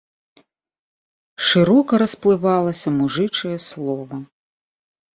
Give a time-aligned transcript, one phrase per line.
[1.51, 4.15] Шырока расплывалася мужычае слова.